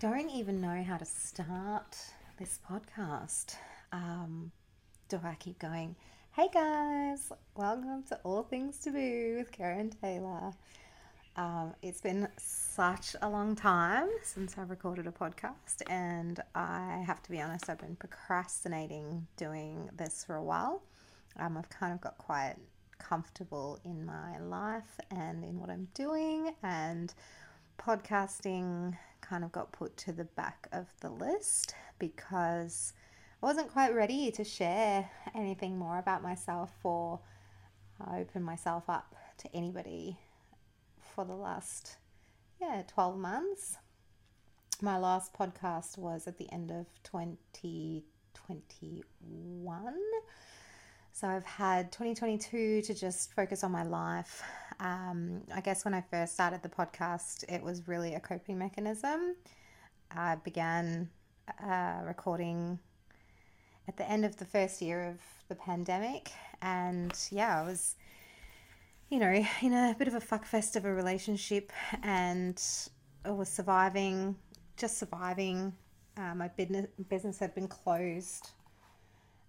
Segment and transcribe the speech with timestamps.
[0.00, 1.96] don't even know how to start
[2.38, 3.54] this podcast.
[3.92, 4.50] Um,
[5.08, 5.94] do I keep going?
[6.32, 10.52] Hey guys, welcome to All Things Taboo with Karen Taylor.
[11.36, 17.22] Um, it's been such a long time since I've recorded a podcast, and I have
[17.22, 20.82] to be honest, I've been procrastinating doing this for a while.
[21.38, 22.56] Um, I've kind of got quite
[22.98, 27.14] comfortable in my life and in what I'm doing, and
[27.78, 32.92] podcasting kind of got put to the back of the list because
[33.42, 37.20] I wasn't quite ready to share anything more about myself or
[38.12, 40.18] open myself up to anybody
[41.14, 41.96] for the last
[42.60, 43.78] yeah 12 months
[44.82, 49.94] my last podcast was at the end of 2021
[51.14, 54.42] so I've had 2022 to just focus on my life.
[54.80, 59.36] Um, I guess when I first started the podcast, it was really a coping mechanism.
[60.10, 61.08] I began
[61.62, 62.78] uh, recording
[63.88, 66.30] at the end of the first year of the pandemic,
[66.62, 67.96] and yeah, I was,
[69.10, 72.62] you know, in a bit of a fuckfest of a relationship, and
[73.24, 74.36] I was surviving,
[74.76, 75.74] just surviving.
[76.16, 78.50] Uh, my business business had been closed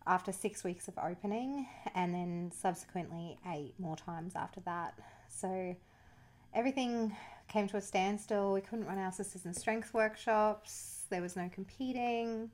[0.07, 4.93] after six weeks of opening, and then subsequently eight more times after that.
[5.29, 5.75] So
[6.53, 7.15] everything
[7.47, 8.53] came to a standstill.
[8.53, 11.03] We couldn't run our Sisters in Strength workshops.
[11.09, 12.49] There was no competing.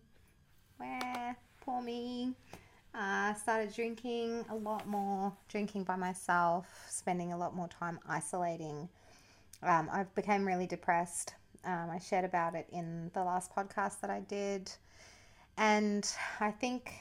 [0.78, 2.34] Where poor me.
[2.94, 8.90] Uh, started drinking a lot more, drinking by myself, spending a lot more time isolating.
[9.64, 11.36] Um, I became really depressed.
[11.64, 14.72] Um, I shared about it in the last podcast that I did.
[15.58, 16.92] And I think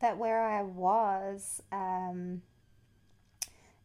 [0.00, 2.42] that where I was, um,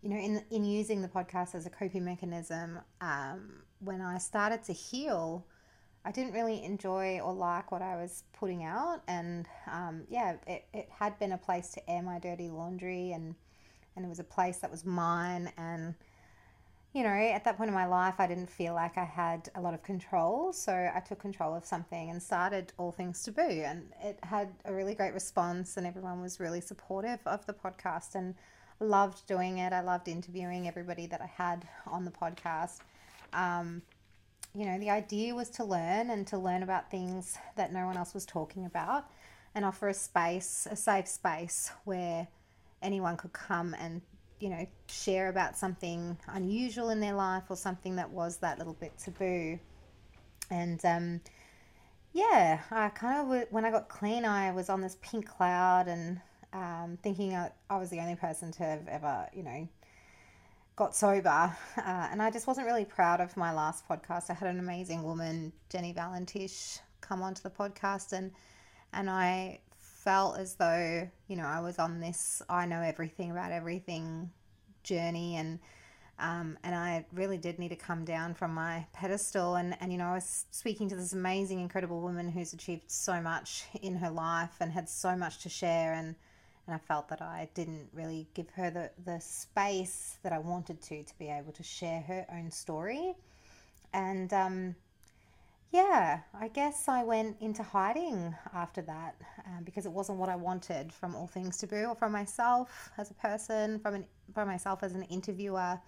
[0.02, 4.64] you know, in in using the podcast as a coping mechanism, um, when I started
[4.66, 5.46] to heal,
[6.06, 10.66] I didn't really enjoy or like what I was putting out, and um, yeah, it,
[10.74, 13.36] it had been a place to air my dirty laundry, and
[13.96, 15.96] and it was a place that was mine, and
[16.94, 19.62] you know, at that point in my life, I didn't feel like I had a
[19.62, 20.52] lot of control.
[20.52, 23.42] So I took control of something and started All Things Taboo.
[23.42, 28.16] And it had a really great response, and everyone was really supportive of the podcast
[28.16, 28.34] and
[28.80, 29.74] loved doing it.
[29.74, 32.80] I loved interviewing everybody that I had on the podcast.
[33.34, 33.82] Um,
[34.56, 37.98] you know, the idea was to learn and to learn about things that no one
[37.98, 39.06] else was talking about
[39.54, 42.28] and offer a space, a safe space where
[42.82, 44.02] anyone could come and
[44.40, 48.74] you know, share about something unusual in their life or something that was that little
[48.74, 49.60] bit taboo.
[50.50, 51.22] And um,
[52.14, 56.22] yeah, I kind of, when I got clean, I was on this pink cloud and
[56.54, 59.68] um, thinking I, I, was the only person to have ever, you know,
[60.76, 61.56] got sober.
[61.78, 64.30] Uh, and I just wasn't really proud of my last podcast.
[64.30, 68.32] I had an amazing woman, Jenny Valentish, come onto the podcast and
[68.92, 73.52] and I felt as though, you know, I was on this I know everything about
[73.52, 74.30] everything
[74.84, 75.60] journey and
[76.20, 79.56] um, and I really did need to come down from my pedestal.
[79.56, 83.22] And, and, you know, I was speaking to this amazing, incredible woman who's achieved so
[83.22, 85.94] much in her life and had so much to share.
[85.94, 86.16] And,
[86.70, 90.80] and I felt that I didn't really give her the, the space that I wanted
[90.84, 93.16] to, to be able to share her own story.
[93.92, 94.76] And, um,
[95.72, 99.16] yeah, I guess I went into hiding after that
[99.48, 103.10] um, because it wasn't what I wanted from all things taboo or from myself as
[103.10, 105.80] a person, from an, from myself as an interviewer,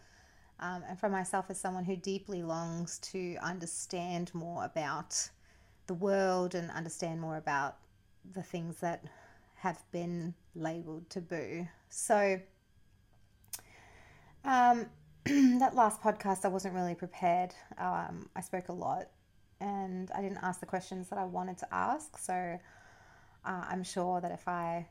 [0.62, 5.30] um, and from myself as someone who deeply longs to understand more about
[5.86, 7.78] the world and understand more about
[8.34, 9.04] the things that
[9.62, 11.68] have been labeled taboo.
[11.90, 12.40] So,
[14.44, 14.88] um,
[15.26, 17.54] that last podcast, I wasn't really prepared.
[17.78, 19.10] Um, I spoke a lot
[19.60, 22.18] and I didn't ask the questions that I wanted to ask.
[22.18, 24.88] So uh, I'm sure that if I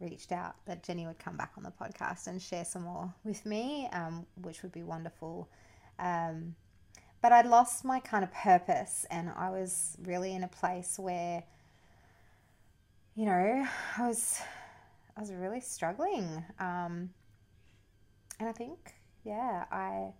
[0.00, 3.44] reached out, that Jenny would come back on the podcast and share some more with
[3.44, 5.50] me, um, which would be wonderful.
[5.98, 6.54] Um,
[7.20, 11.42] but I'd lost my kind of purpose, and I was really in a place where,
[13.14, 13.64] you know,
[13.98, 14.40] I was,
[15.16, 17.10] I was really struggling, um,
[18.40, 18.94] and I think,
[19.24, 20.12] yeah, I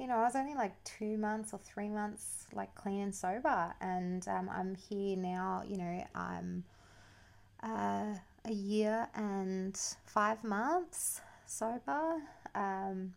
[0.00, 3.74] you know, I was only like two months or three months like clean and sober,
[3.82, 5.62] and um, I'm here now.
[5.68, 6.64] You know, I'm
[7.62, 8.14] uh,
[8.46, 12.14] a year and five months sober,
[12.54, 13.12] um,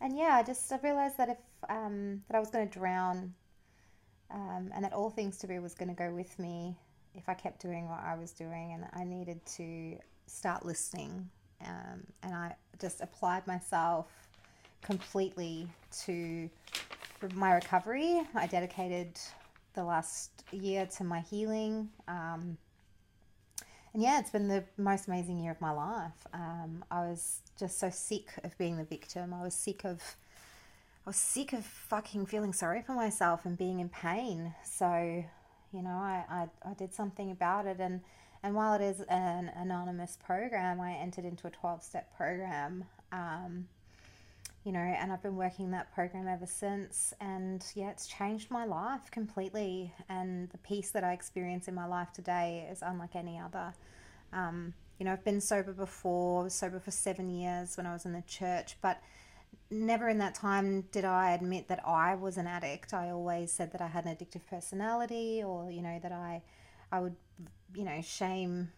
[0.00, 1.38] and yeah, I just I realized that if
[1.68, 3.32] um, that I was going to drown,
[4.32, 6.74] um, and that all things taboo was going to go with me
[7.14, 9.96] if I kept doing what I was doing, and I needed to
[10.26, 11.28] start listening,
[11.66, 14.06] um, and I just applied myself
[14.82, 15.68] completely
[16.04, 16.48] to
[17.34, 18.22] my recovery.
[18.34, 19.18] I dedicated
[19.74, 21.90] the last year to my healing.
[22.08, 22.56] Um,
[23.92, 26.26] and yeah, it's been the most amazing year of my life.
[26.32, 29.34] Um, I was just so sick of being the victim.
[29.34, 30.00] I was sick of,
[31.06, 34.54] I was sick of fucking feeling sorry for myself and being in pain.
[34.64, 35.24] So,
[35.72, 37.78] you know, I, I, I did something about it.
[37.80, 38.00] And,
[38.42, 42.84] and while it is an anonymous program, I entered into a 12 step program.
[43.12, 43.66] Um,
[44.64, 47.14] you know, and I've been working that program ever since.
[47.20, 49.92] And yeah, it's changed my life completely.
[50.08, 53.72] And the peace that I experience in my life today is unlike any other.
[54.32, 57.92] Um, you know, I've been sober before, I was sober for seven years when I
[57.94, 59.00] was in the church, but
[59.70, 62.92] never in that time did I admit that I was an addict.
[62.92, 66.42] I always said that I had an addictive personality or, you know, that I
[66.92, 67.16] I would,
[67.74, 68.72] you know, shame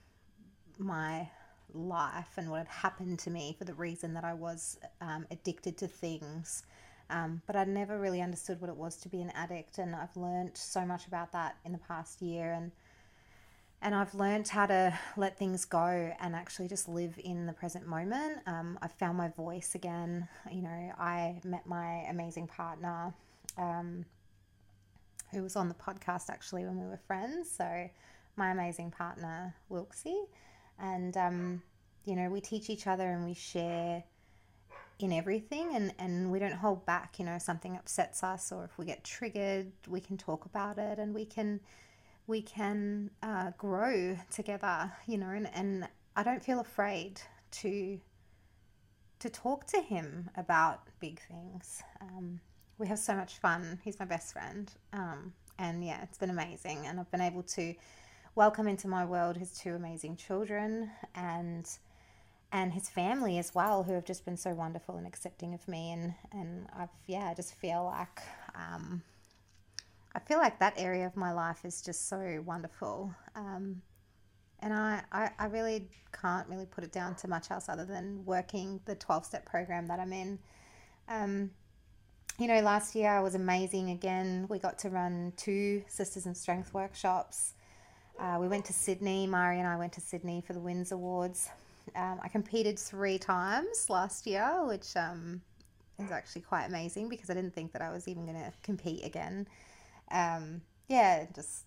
[0.79, 1.29] my
[1.75, 5.79] life and what had happened to me for the reason that I was um, addicted
[5.79, 6.65] to things.
[7.11, 10.17] Um, but I never really understood what it was to be an addict, and I've
[10.17, 12.73] learned so much about that in the past year, and
[13.82, 17.87] and I've learned how to let things go and actually just live in the present
[17.87, 18.38] moment.
[18.46, 20.29] Um, I found my voice again.
[20.50, 23.12] You know, I met my amazing partner,
[23.58, 24.06] um,
[25.32, 27.50] who was on the podcast actually when we were friends.
[27.50, 27.90] So
[28.37, 30.26] my amazing partner Wilksy
[30.79, 31.62] and um,
[32.05, 34.02] you know we teach each other and we share
[34.99, 38.79] in everything and, and we don't hold back you know something upsets us or if
[38.79, 41.61] we get triggered we can talk about it and we can
[42.27, 47.21] we can uh, grow together you know and, and i don't feel afraid
[47.51, 47.99] to
[49.23, 51.81] to talk to him about big things.
[52.01, 52.41] Um,
[52.79, 53.79] we have so much fun.
[53.85, 54.69] He's my best friend.
[54.93, 56.87] Um, and yeah it's been amazing.
[56.87, 57.75] And i've been able to
[58.35, 61.69] welcome into my world his two amazing children and
[62.51, 65.93] and his family as well, who have just been so wonderful and accepting of me.
[65.93, 68.21] And, and I've, yeah, I just feel like,
[68.55, 69.03] um,
[70.14, 73.14] I feel like that area of my life is just so wonderful.
[73.35, 73.82] Um,
[74.61, 78.25] and I, I, I, really can't really put it down to much else other than
[78.25, 80.38] working the 12 step program that I'm in.
[81.09, 81.50] Um,
[82.38, 84.47] you know, last year I was amazing again.
[84.49, 87.55] We got to run two Sisters in Strength workshops.
[88.19, 89.26] Uh, we went to Sydney.
[89.26, 91.49] Mari and I went to Sydney for the WINS Awards.
[91.97, 95.41] Um, I competed three times last year, which um,
[95.99, 99.05] is actually quite amazing because I didn't think that I was even going to compete
[99.05, 99.47] again.
[100.12, 101.64] Um, yeah, just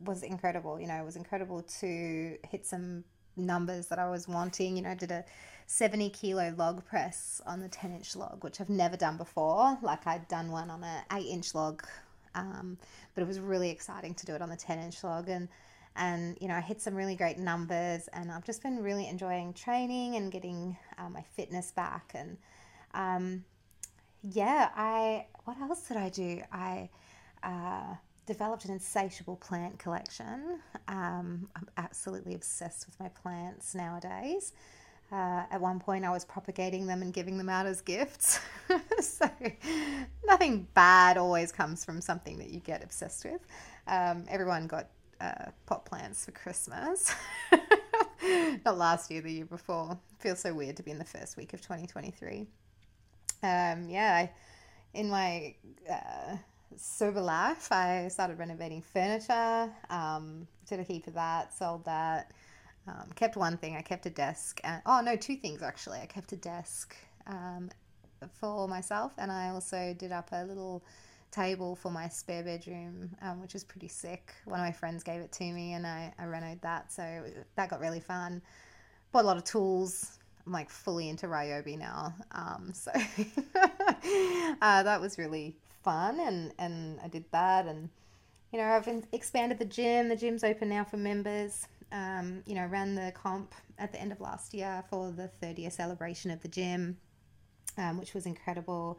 [0.00, 0.80] was incredible.
[0.80, 3.04] You know, it was incredible to hit some
[3.36, 4.76] numbers that I was wanting.
[4.76, 5.24] You know, I did a
[5.66, 9.78] 70 kilo log press on the 10 inch log, which I've never done before.
[9.82, 11.82] Like I'd done one on an 8 inch log
[12.34, 12.78] um,
[13.14, 15.28] but it was really exciting to do it on the 10 inch log.
[15.28, 15.48] And,
[15.96, 19.52] and, you know, I hit some really great numbers and I've just been really enjoying
[19.52, 22.12] training and getting uh, my fitness back.
[22.14, 22.38] And,
[22.94, 23.44] um,
[24.22, 26.42] yeah, I, what else did I do?
[26.52, 26.88] I,
[27.42, 27.94] uh,
[28.26, 30.60] developed an insatiable plant collection.
[30.88, 34.52] Um, I'm absolutely obsessed with my plants nowadays.
[35.10, 38.40] Uh, at one point, I was propagating them and giving them out as gifts.
[39.00, 39.28] so,
[40.26, 43.40] nothing bad always comes from something that you get obsessed with.
[43.86, 44.88] Um, everyone got
[45.20, 47.14] uh, pot plants for Christmas.
[48.64, 49.98] Not last year, the year before.
[50.18, 52.46] feels so weird to be in the first week of 2023.
[53.42, 54.30] Um, yeah, I,
[54.94, 55.54] in my
[55.90, 56.36] uh,
[56.76, 62.32] sober life, I started renovating furniture, um, did a heap of that, sold that.
[62.88, 63.76] Um, kept one thing.
[63.76, 64.60] I kept a desk.
[64.64, 66.00] And, oh no, two things actually.
[66.00, 67.70] I kept a desk um,
[68.40, 70.82] for myself, and I also did up a little
[71.30, 74.34] table for my spare bedroom, um, which was pretty sick.
[74.44, 77.24] One of my friends gave it to me, and I, I renovated that, so
[77.56, 78.42] that got really fun.
[79.12, 80.18] Bought a lot of tools.
[80.46, 82.90] I'm like fully into Ryobi now, um, so
[84.60, 87.88] uh, that was really fun, and and I did that, and
[88.52, 90.08] you know I've expanded the gym.
[90.08, 94.12] The gym's open now for members um, you know, ran the comp at the end
[94.12, 96.96] of last year for the third year celebration of the gym,
[97.76, 98.98] um, which was incredible.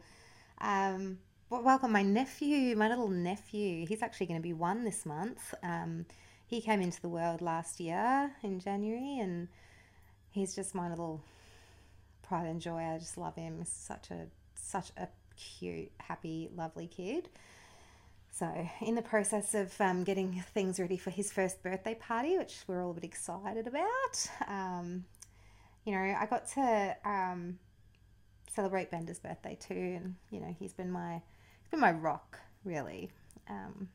[0.60, 1.18] Um,
[1.50, 3.84] welcome my nephew, my little nephew.
[3.86, 5.54] He's actually going to be one this month.
[5.62, 6.06] Um,
[6.46, 9.48] he came into the world last year in January, and
[10.30, 11.20] he's just my little
[12.22, 12.78] pride and joy.
[12.78, 13.58] I just love him.
[13.58, 17.28] He's such a such a cute, happy, lovely kid.
[18.30, 22.64] So, in the process of um, getting things ready for his first birthday party, which
[22.66, 25.04] we're all a bit excited about, um,
[25.84, 27.58] you know, I got to um,
[28.50, 31.22] celebrate Bender's birthday too, and you know, he's been my
[31.62, 33.10] he's been my rock really
[33.48, 33.88] um,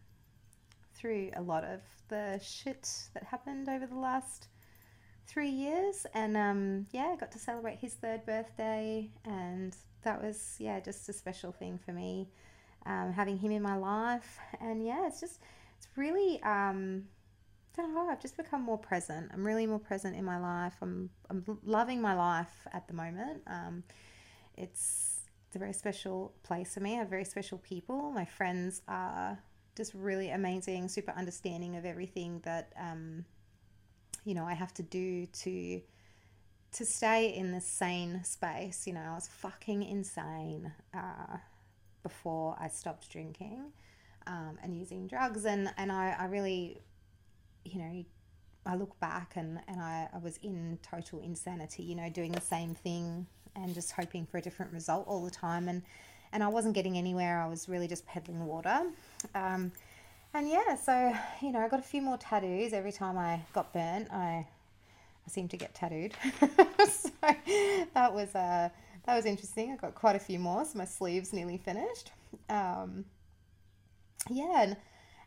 [0.95, 4.47] through a lot of the shit that happened over the last
[5.27, 10.55] three years, and um, yeah, I got to celebrate his third birthday, and that was
[10.59, 12.29] yeah, just a special thing for me
[12.85, 14.39] um, having him in my life.
[14.59, 15.39] And yeah, it's just,
[15.77, 17.03] it's really, um,
[17.77, 19.29] I don't know, I've just become more present.
[19.33, 20.75] I'm really more present in my life.
[20.81, 23.41] I'm, I'm loving my life at the moment.
[23.47, 23.83] Um,
[24.57, 26.95] it's, it's a very special place for me.
[26.95, 28.11] I have very special people.
[28.11, 29.39] My friends are
[29.75, 33.23] just really amazing, super understanding of everything that, um,
[34.25, 35.81] you know, I have to do to
[36.73, 38.85] to stay in the sane space.
[38.85, 41.37] You know, I was fucking insane uh,
[42.03, 43.71] before I stopped drinking
[44.27, 46.81] um, and using drugs, and and I, I really,
[47.65, 48.05] you know,
[48.65, 51.83] I look back and and I, I was in total insanity.
[51.83, 55.31] You know, doing the same thing and just hoping for a different result all the
[55.31, 55.81] time, and
[56.31, 57.41] and I wasn't getting anywhere.
[57.41, 58.81] I was really just peddling water.
[59.33, 59.71] Um,
[60.33, 63.73] and yeah, so you know, I got a few more tattoos every time I got
[63.73, 64.11] burnt.
[64.11, 64.45] I
[65.29, 66.13] I seem to get tattooed.
[66.89, 68.69] so that was uh,
[69.05, 69.71] that was interesting.
[69.71, 72.11] I got quite a few more, so my sleeves nearly finished.
[72.49, 73.05] Um,
[74.27, 74.77] yeah, and,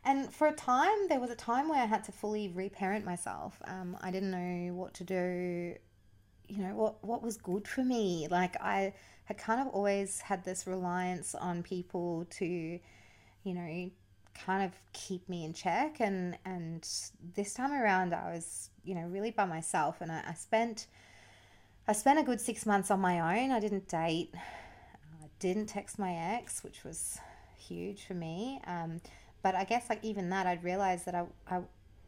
[0.04, 3.62] and for a time, there was a time where I had to fully reparent myself.
[3.64, 5.76] Um, I didn't know what to do.
[6.48, 8.26] You know what what was good for me.
[8.28, 8.94] Like I
[9.26, 13.90] had kind of always had this reliance on people to, you know,
[14.34, 16.88] kind of keep me in check and and
[17.36, 20.86] this time around I was you know really by myself and I, I spent
[21.86, 23.50] I spent a good six months on my own.
[23.50, 27.18] I didn't date I didn't text my ex which was
[27.56, 28.60] huge for me.
[28.66, 29.00] Um,
[29.42, 31.60] but I guess like even that I'd realized that I, I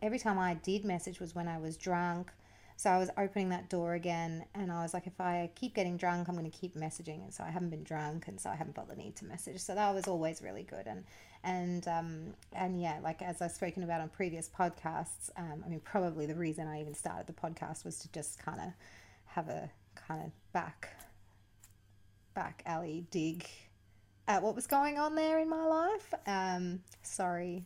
[0.03, 2.31] every time I did message was when I was drunk
[2.77, 5.97] so I was opening that door again, and I was like, if I keep getting
[5.97, 7.23] drunk, I'm going to keep messaging.
[7.23, 9.61] And so I haven't been drunk, and so I haven't felt the need to message.
[9.61, 10.87] So that was always really good.
[10.87, 11.05] And
[11.45, 15.81] and um, and yeah, like as I've spoken about on previous podcasts, um, I mean,
[15.81, 18.73] probably the reason I even started the podcast was to just kind of
[19.27, 20.89] have a kind of back
[22.35, 23.49] back alley dig
[24.27, 26.13] at what was going on there in my life.
[26.27, 27.63] Um, sorry,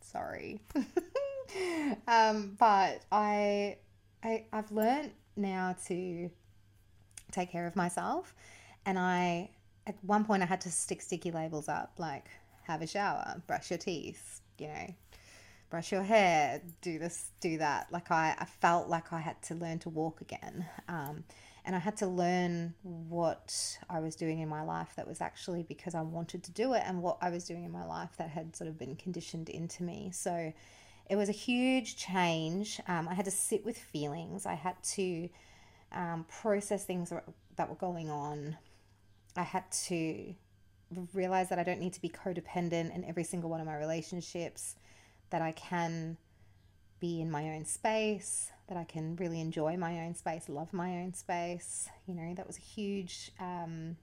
[0.00, 0.60] sorry.
[2.06, 3.76] um, but I
[4.22, 6.30] I, I've learned now to
[7.30, 8.34] take care of myself.
[8.86, 9.50] And I,
[9.86, 12.26] at one point, I had to stick sticky labels up like,
[12.64, 14.94] have a shower, brush your teeth, you know,
[15.70, 17.88] brush your hair, do this, do that.
[17.90, 20.66] Like, I, I felt like I had to learn to walk again.
[20.88, 21.24] Um,
[21.64, 25.62] and I had to learn what I was doing in my life that was actually
[25.62, 28.30] because I wanted to do it, and what I was doing in my life that
[28.30, 30.10] had sort of been conditioned into me.
[30.12, 30.52] So,
[31.08, 32.80] it was a huge change.
[32.86, 34.46] Um, I had to sit with feelings.
[34.46, 35.28] I had to
[35.92, 37.12] um, process things
[37.56, 38.56] that were going on.
[39.36, 40.34] I had to
[41.14, 44.76] realize that I don't need to be codependent in every single one of my relationships,
[45.30, 46.16] that I can
[47.00, 50.98] be in my own space, that I can really enjoy my own space, love my
[50.98, 51.88] own space.
[52.06, 53.96] You know, that was a huge um,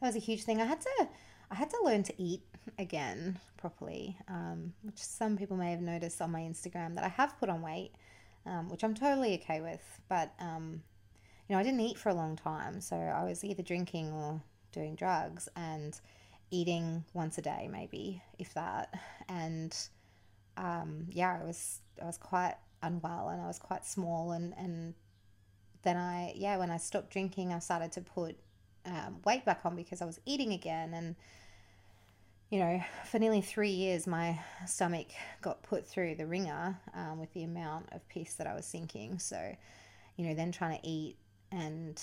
[0.00, 0.60] that was a huge thing.
[0.60, 1.08] I had to
[1.50, 2.42] I had to learn to eat
[2.78, 7.38] again properly, um, which some people may have noticed on my Instagram that I have
[7.38, 7.92] put on weight,
[8.46, 9.82] um, which I'm totally okay with.
[10.08, 10.82] But, um,
[11.48, 12.80] you know, I didn't eat for a long time.
[12.80, 14.40] So I was either drinking or
[14.72, 15.98] doing drugs and
[16.50, 18.94] eating once a day, maybe, if that.
[19.28, 19.76] And
[20.56, 24.32] um, yeah, I was, I was quite unwell and I was quite small.
[24.32, 24.94] And, and
[25.82, 28.36] then I, yeah, when I stopped drinking, I started to put
[28.86, 30.94] um, weight back on because I was eating again.
[30.94, 31.16] And,
[32.50, 35.08] you know, for nearly three years, my stomach
[35.42, 39.18] got put through the ringer um, with the amount of piss that I was sinking.
[39.18, 39.54] So,
[40.16, 41.16] you know, then trying to eat
[41.52, 42.00] and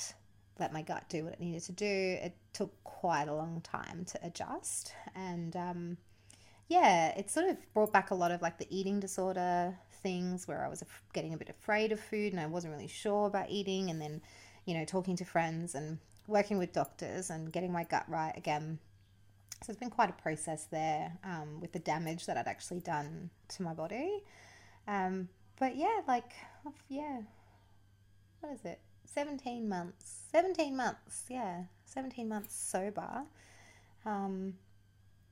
[0.60, 4.06] let my gut do what it needed to do, it took quite a long time
[4.06, 4.94] to adjust.
[5.16, 5.56] And
[6.68, 10.64] yeah, it sort of brought back a lot of like the eating disorder things where
[10.64, 10.84] I was
[11.14, 13.90] getting a bit afraid of food and I wasn't really sure about eating.
[13.90, 14.22] And then,
[14.66, 18.80] you know, talking to friends and working with doctors and getting my gut right again.
[19.66, 23.32] So it's been quite a process there um, with the damage that I'd actually done
[23.48, 24.22] to my body.
[24.88, 25.28] Um,
[25.60, 26.34] but yeah, like,
[26.88, 27.22] yeah,
[28.42, 28.80] what is it?
[29.12, 30.20] 17 months.
[30.32, 31.64] 17 months, yeah.
[31.86, 33.24] 17 months sober.
[34.06, 34.54] Um,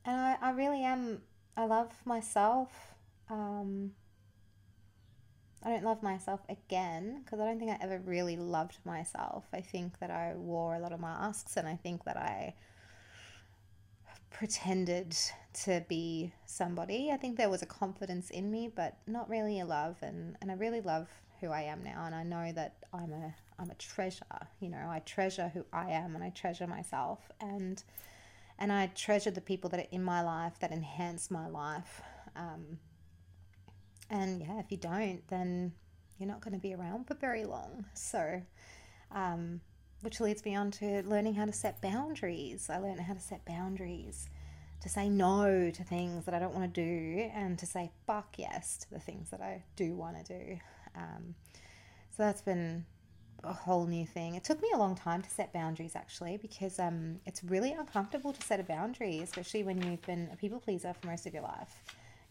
[0.04, 1.22] and I, I really am,
[1.56, 2.72] I love myself.
[3.30, 3.92] Um,
[5.62, 9.46] I don't love myself again because I don't think I ever really loved myself.
[9.54, 12.56] I think that I wore a lot of masks and I think that I
[14.34, 15.16] pretended
[15.54, 17.12] to be somebody.
[17.14, 20.52] I think there was a confidence in me, but not really a love and, and
[20.52, 21.08] I really love
[21.40, 24.24] who I am now and I know that I'm a I'm a treasure.
[24.60, 27.82] You know, I treasure who I am and I treasure myself and
[28.58, 32.02] and I treasure the people that are in my life that enhance my life.
[32.36, 32.80] Um,
[34.10, 35.74] and yeah, if you don't, then
[36.18, 37.86] you're not going to be around for very long.
[37.94, 38.42] So,
[39.12, 39.62] um,
[40.04, 42.70] which leads me on to learning how to set boundaries.
[42.70, 44.30] I learned how to set boundaries
[44.82, 48.36] to say no to things that I don't want to do and to say fuck
[48.38, 50.60] yes to the things that I do want to do.
[50.94, 51.36] Um,
[52.10, 52.86] so that's been
[53.46, 54.36] a whole new thing.
[54.36, 58.34] It took me a long time to set boundaries actually because um, it's really uncomfortable
[58.34, 61.44] to set a boundary, especially when you've been a people pleaser for most of your
[61.44, 61.82] life.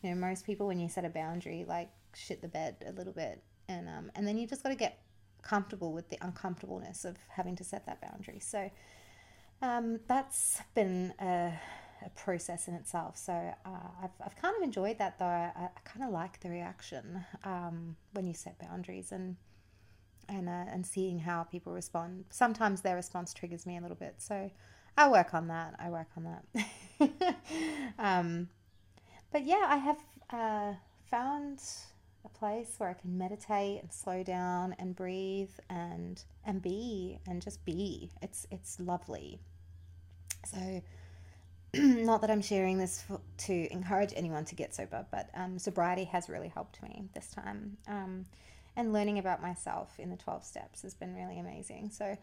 [0.03, 3.15] You know, most people when you set a boundary like shit the bed a little
[3.15, 4.99] bit, and um, and then you just got to get
[5.43, 8.39] comfortable with the uncomfortableness of having to set that boundary.
[8.41, 8.71] So
[9.61, 11.53] um, that's been a,
[12.05, 13.17] a, process in itself.
[13.17, 13.69] So uh,
[14.03, 15.25] I've, I've kind of enjoyed that though.
[15.25, 19.37] I, I kind of like the reaction um, when you set boundaries and
[20.29, 22.25] and uh, and seeing how people respond.
[22.31, 24.15] Sometimes their response triggers me a little bit.
[24.19, 24.51] So
[24.97, 25.75] I work on that.
[25.79, 27.37] I work on that.
[27.99, 28.49] um,
[29.33, 29.99] but yeah, I have
[30.31, 30.75] uh,
[31.11, 31.63] found
[32.25, 37.43] a place where I can meditate and slow down and breathe and and be and
[37.43, 38.11] just be.
[38.21, 39.41] It's it's lovely.
[40.45, 40.83] So
[41.75, 46.05] not that I'm sharing this for, to encourage anyone to get sober, but um, sobriety
[46.05, 47.77] has really helped me this time.
[47.89, 48.27] Um,
[48.77, 51.91] and learning about myself in the 12 steps has been really amazing.
[51.91, 52.17] So,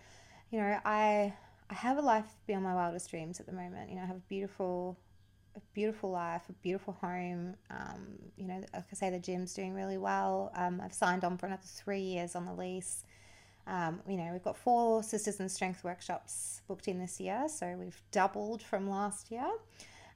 [0.51, 1.34] you know, I
[1.70, 3.89] I have a life beyond my wildest dreams at the moment.
[3.89, 4.98] You know, I have a beautiful
[5.56, 7.56] a beautiful life, a beautiful home.
[7.70, 10.51] Um, you know, like I say, the gym's doing really well.
[10.56, 13.03] Um, I've signed on for another three years on the lease.
[13.68, 17.75] Um, you know, we've got four Sisters in Strength workshops booked in this year, so
[17.77, 19.48] we've doubled from last year.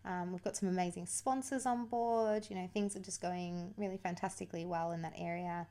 [0.05, 2.47] Um, we've got some amazing sponsors on board.
[2.49, 5.67] You know, things are just going really fantastically well in that area,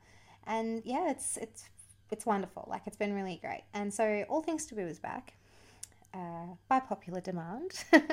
[0.47, 1.69] and yeah, it's it's
[2.09, 2.65] it's wonderful.
[2.69, 3.63] Like it's been really great.
[3.73, 5.33] And so, All Things Taboo is back
[6.13, 7.71] uh, by popular demand.
[7.93, 8.03] um,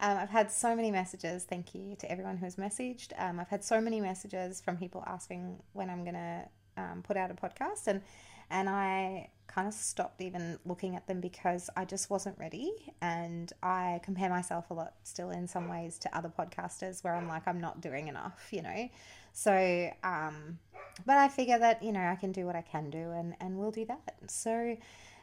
[0.00, 1.44] I've had so many messages.
[1.44, 3.12] Thank you to everyone who has messaged.
[3.18, 6.44] Um, I've had so many messages from people asking when I'm going to
[6.76, 8.02] um, put out a podcast, and
[8.50, 12.72] and I kind of stopped even looking at them because I just wasn't ready.
[13.00, 17.28] And I compare myself a lot still in some ways to other podcasters where I'm
[17.28, 18.88] like I'm not doing enough, you know.
[19.32, 20.58] So, um,
[21.06, 23.58] but I figure that you know I can do what I can do, and and
[23.58, 24.16] we'll do that.
[24.28, 24.76] So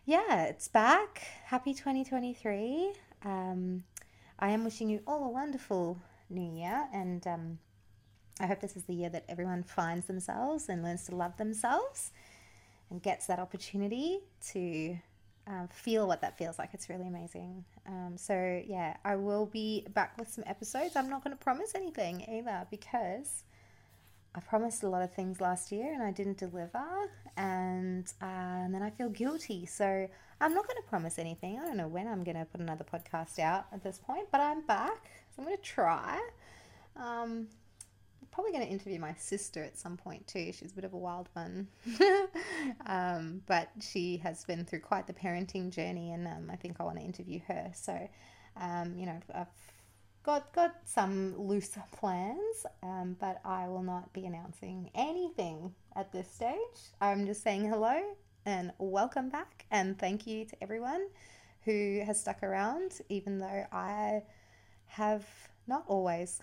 [0.10, 1.22] yeah, it's back.
[1.46, 2.94] Happy 2023.
[3.26, 3.84] Um,
[4.40, 6.00] I am wishing you all a wonderful
[6.32, 7.60] new year, and um,
[8.40, 12.10] I hope this is the year that everyone finds themselves and learns to love themselves
[12.90, 14.18] and gets that opportunity
[14.48, 14.98] to
[15.46, 16.72] uh, feel what that feels like.
[16.74, 17.64] It's really amazing.
[17.88, 20.96] Um, so, yeah, I will be back with some episodes.
[20.96, 23.44] I'm not going to promise anything either because
[24.34, 26.84] I promised a lot of things last year and I didn't deliver,
[27.40, 29.66] and, uh, and then I feel guilty.
[29.66, 30.08] So
[30.42, 31.58] I'm not going to promise anything.
[31.58, 34.42] I don't know when I'm going to put another podcast out at this point, but
[34.42, 35.06] I'm back.
[35.32, 36.20] So I'm going to try.
[36.98, 37.48] Um,
[38.32, 40.52] probably going to interview my sister at some point too.
[40.52, 41.68] She's a bit of a wild one,
[42.86, 46.84] um, but she has been through quite the parenting journey, and um, I think I
[46.84, 47.72] want to interview her.
[47.74, 48.10] So,
[48.58, 49.48] um, you know, I've
[50.24, 56.30] got got some loose plans, um, but I will not be announcing anything at this
[56.30, 56.58] stage.
[57.02, 58.02] I'm just saying hello
[58.46, 61.08] and welcome back, and thank you to everyone
[61.66, 64.24] who has stuck around, even though I
[64.88, 65.26] have
[65.68, 66.42] not always.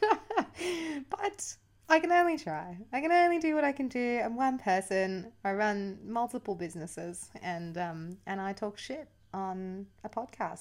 [0.00, 1.56] but
[1.88, 2.78] I can only try.
[2.92, 4.20] I can only do what I can do.
[4.24, 5.32] I'm one person.
[5.44, 10.58] I run multiple businesses, and um, and I talk shit on a podcast.